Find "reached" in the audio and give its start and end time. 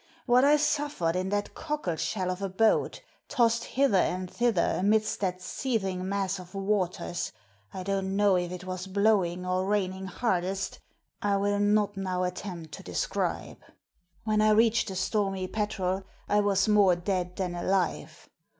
14.53-14.87